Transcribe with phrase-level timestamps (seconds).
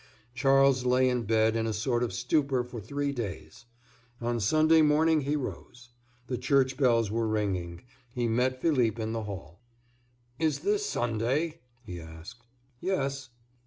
[0.33, 3.65] Charles lay in bed in a sort of stupor for three days.
[4.19, 5.89] On Sunday morning he rose.
[6.25, 7.83] The church bells were ringing.
[8.11, 9.59] He met Philippe in the hall.
[10.39, 12.47] "Is this Sunday?" he asked.
[12.79, 13.29] "Yes."